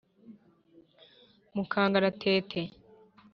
Mu 1.55 1.63
kangaratete 1.71 2.61